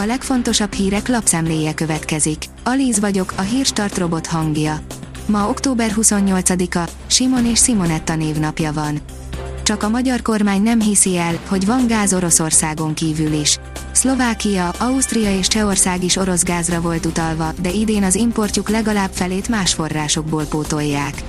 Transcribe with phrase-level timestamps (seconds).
[0.00, 2.44] A legfontosabb hírek lapszemléje következik.
[2.64, 4.80] Alíz vagyok, a hírstart robot hangja.
[5.26, 8.98] Ma október 28-a, Simon és Simonetta névnapja van.
[9.62, 13.58] Csak a magyar kormány nem hiszi el, hogy van gáz Oroszországon kívül is.
[13.92, 19.48] Szlovákia, Ausztria és Csehország is orosz gázra volt utalva, de idén az importjuk legalább felét
[19.48, 21.22] más forrásokból pótolják.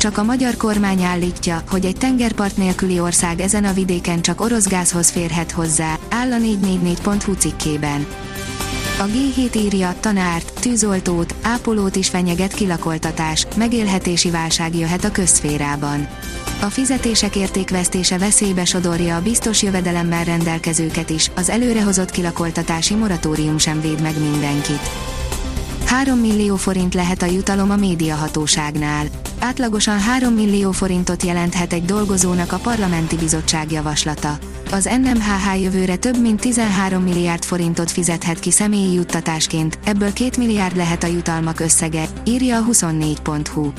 [0.00, 4.68] Csak a magyar kormány állítja, hogy egy tengerpart nélküli ország ezen a vidéken csak orosz
[4.68, 8.06] gázhoz férhet hozzá, áll a 444.hu cikkében.
[8.98, 16.08] A G7 írja, tanárt, tűzoltót, ápolót is fenyeget kilakoltatás, megélhetési válság jöhet a közszférában.
[16.60, 23.80] A fizetések értékvesztése veszélybe sodorja a biztos jövedelemmel rendelkezőket is, az előrehozott kilakoltatási moratórium sem
[23.80, 24.90] véd meg mindenkit.
[25.84, 29.06] 3 millió forint lehet a jutalom a médiahatóságnál.
[29.40, 34.38] Átlagosan 3 millió forintot jelenthet egy dolgozónak a parlamenti bizottság javaslata.
[34.70, 40.76] Az NMHH jövőre több mint 13 milliárd forintot fizethet ki személyi juttatásként, ebből 2 milliárd
[40.76, 43.72] lehet a jutalmak összege, írja a 24.hu.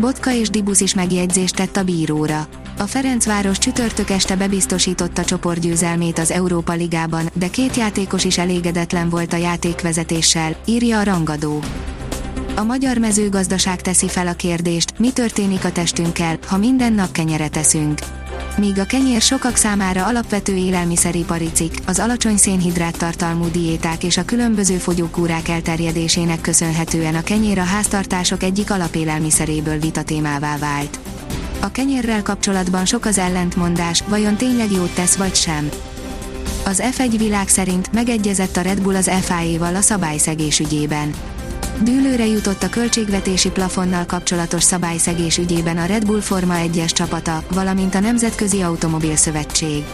[0.00, 2.46] Botka és Dibusz is megjegyzést tett a bíróra.
[2.78, 9.32] A Ferencváros csütörtök este bebiztosította csoportgyőzelmét az Európa Ligában, de két játékos is elégedetlen volt
[9.32, 11.62] a játékvezetéssel, írja a rangadó.
[12.54, 17.56] A magyar mezőgazdaság teszi fel a kérdést, mi történik a testünkkel, ha minden nap kenyeret
[17.56, 17.98] eszünk.
[18.56, 24.24] Míg a kenyér sokak számára alapvető élelmiszeripari cikk, az alacsony szénhidrát tartalmú diéták és a
[24.24, 30.98] különböző fogyókúrák elterjedésének köszönhetően a kenyér a háztartások egyik alapélelmiszeréből vitatémává vált.
[31.60, 35.68] A kenyérrel kapcsolatban sok az ellentmondás, vajon tényleg jót tesz vagy sem.
[36.64, 41.14] Az F1 világ szerint megegyezett a Red Bull az FIA-val a szabályszegés ügyében.
[41.80, 47.94] Dűlőre jutott a költségvetési plafonnal kapcsolatos szabályszegés ügyében a Red Bull Forma 1-es csapata, valamint
[47.94, 49.84] a Nemzetközi Automobil Szövetség.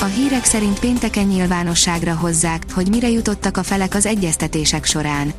[0.00, 5.32] A hírek szerint pénteken nyilvánosságra hozzák, hogy mire jutottak a felek az egyeztetések során.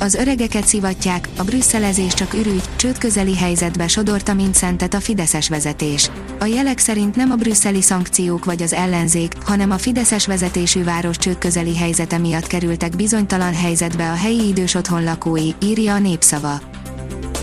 [0.00, 6.10] Az öregeket szivatják, a brüsszelezés csak ürügy, csőd közeli helyzetbe sodorta szentet a Fideszes vezetés.
[6.38, 11.16] A jelek szerint nem a brüsszeli szankciók vagy az ellenzék, hanem a Fideszes vezetésű város
[11.16, 16.60] csőd közeli helyzete miatt kerültek bizonytalan helyzetbe a helyi idős otthon lakói, írja a népszava.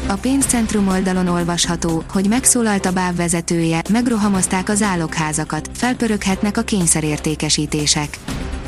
[0.08, 8.20] A pénzcentrum oldalon olvasható, hogy megszólalt a BÁV vezetője, megrohamozták az állokházakat, felpöröghetnek a kényszerértékesítések.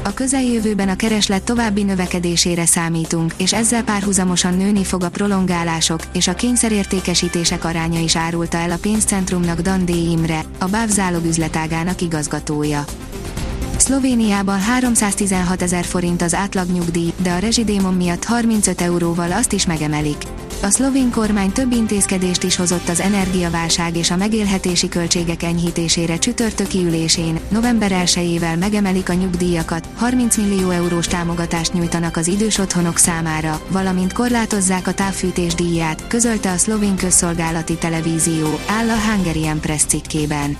[0.07, 6.28] A közeljövőben a kereslet további növekedésére számítunk, és ezzel párhuzamosan nőni fog a prolongálások, és
[6.28, 10.90] a kényszerértékesítések aránya is árulta el a pénzcentrumnak Dandé Imre, a BÁV
[11.25, 12.85] üzletágának igazgatója.
[13.78, 20.37] Szlovéniában 316 ezer forint az átlagnyugdíj, de a rezsidémon miatt 35 euróval azt is megemelik.
[20.62, 26.85] A szlovén kormány több intézkedést is hozott az energiaválság és a megélhetési költségek enyhítésére csütörtöki
[26.85, 33.62] ülésén, november 1-ével megemelik a nyugdíjakat, 30 millió eurós támogatást nyújtanak az idős otthonok számára,
[33.69, 40.57] valamint korlátozzák a távfűtés díját, közölte a szlovén közszolgálati televízió, áll a Hungarian Press cikkében.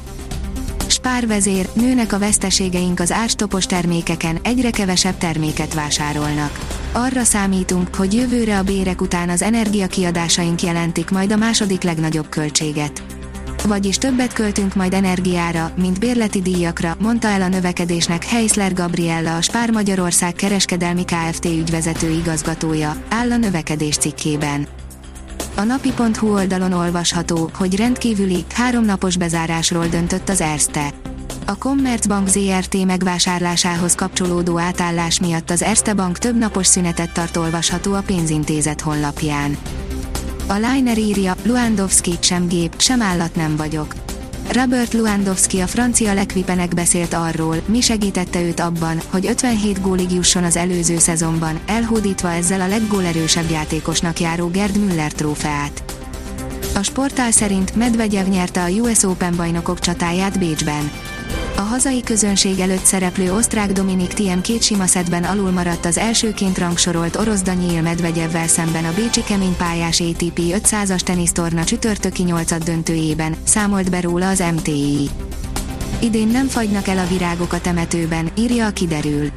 [1.08, 6.60] Spárvezér, nőnek a veszteségeink az árstopos termékeken, egyre kevesebb terméket vásárolnak.
[6.92, 13.04] Arra számítunk, hogy jövőre a bérek után az energiakiadásaink jelentik majd a második legnagyobb költséget.
[13.64, 19.42] Vagyis többet költünk majd energiára, mint bérleti díjakra, mondta el a növekedésnek Heisler Gabriella a
[19.42, 21.46] Spár Magyarország kereskedelmi Kft.
[21.46, 24.68] ügyvezető igazgatója, áll a növekedés cikkében.
[25.58, 30.94] A napi.hu oldalon olvasható, hogy rendkívüli, háromnapos bezárásról döntött az Erste.
[31.46, 37.94] A Commerzbank ZRT megvásárlásához kapcsolódó átállás miatt az Erste Bank több napos szünetet tart olvasható
[37.94, 39.58] a pénzintézet honlapján.
[40.48, 44.07] A Liner írja, Luandowski sem gép, sem állat nem vagyok.
[44.52, 50.44] Robert Lewandowski a francia lekvipenek beszélt arról, mi segítette őt abban, hogy 57 gólig jusson
[50.44, 55.84] az előző szezonban, elhódítva ezzel a leggólerősebb játékosnak járó Gerd Müller trófeát.
[56.76, 60.92] A sportál szerint Medvegyev nyerte a US Open bajnokok csatáját Bécsben.
[61.68, 67.16] Hazai közönség előtt szereplő osztrák Dominik Thiem két sima szedben alul maradt az elsőként rangsorolt
[67.16, 74.02] orosz Daniil Medvegyevvel szemben a bécsi keménypályás ATP 500-as tenisztorna csütörtöki nyolcad döntőjében, számolt be
[74.02, 75.10] róla az MTI.
[76.00, 79.30] Idén nem fagynak el a virágok a temetőben, írja a kiderül.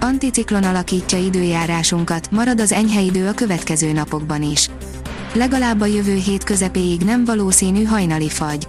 [0.00, 4.70] Anticiklon alakítja időjárásunkat, marad az enyhe idő a következő napokban is.
[5.32, 8.68] Legalább a jövő hét közepéig nem valószínű hajnali fagy.